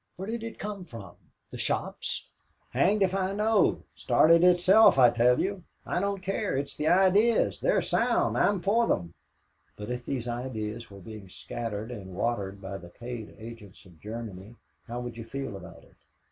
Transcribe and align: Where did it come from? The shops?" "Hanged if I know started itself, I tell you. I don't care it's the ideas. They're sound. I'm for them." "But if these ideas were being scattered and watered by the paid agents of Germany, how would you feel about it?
Where 0.15 0.27
did 0.27 0.41
it 0.43 0.57
come 0.57 0.83
from? 0.83 1.15
The 1.51 1.59
shops?" 1.59 2.27
"Hanged 2.71 3.03
if 3.03 3.13
I 3.13 3.33
know 3.33 3.83
started 3.93 4.43
itself, 4.43 4.97
I 4.97 5.11
tell 5.11 5.39
you. 5.39 5.63
I 5.85 5.99
don't 5.99 6.23
care 6.23 6.57
it's 6.57 6.75
the 6.75 6.87
ideas. 6.87 7.59
They're 7.59 7.83
sound. 7.83 8.35
I'm 8.35 8.61
for 8.61 8.87
them." 8.87 9.13
"But 9.77 9.91
if 9.91 10.03
these 10.03 10.27
ideas 10.27 10.89
were 10.89 11.01
being 11.01 11.29
scattered 11.29 11.91
and 11.91 12.15
watered 12.15 12.59
by 12.59 12.79
the 12.79 12.89
paid 12.89 13.35
agents 13.37 13.85
of 13.85 14.01
Germany, 14.01 14.55
how 14.87 15.01
would 15.01 15.17
you 15.17 15.23
feel 15.23 15.55
about 15.55 15.83
it? 15.83 15.97